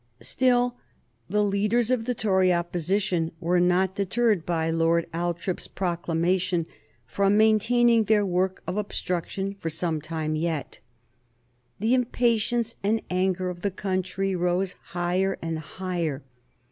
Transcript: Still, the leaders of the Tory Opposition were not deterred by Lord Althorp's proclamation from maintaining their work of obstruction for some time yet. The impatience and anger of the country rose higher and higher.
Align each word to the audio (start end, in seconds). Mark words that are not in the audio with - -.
Still, 0.23 0.77
the 1.29 1.43
leaders 1.43 1.91
of 1.91 2.05
the 2.05 2.15
Tory 2.15 2.51
Opposition 2.51 3.31
were 3.39 3.59
not 3.59 3.93
deterred 3.93 4.47
by 4.47 4.71
Lord 4.71 5.05
Althorp's 5.13 5.67
proclamation 5.67 6.65
from 7.05 7.37
maintaining 7.37 8.05
their 8.05 8.25
work 8.25 8.63
of 8.65 8.77
obstruction 8.77 9.53
for 9.53 9.69
some 9.69 10.01
time 10.01 10.35
yet. 10.35 10.79
The 11.77 11.93
impatience 11.93 12.73
and 12.81 13.03
anger 13.11 13.51
of 13.51 13.59
the 13.61 13.69
country 13.69 14.35
rose 14.35 14.73
higher 14.85 15.37
and 15.39 15.59
higher. 15.59 16.23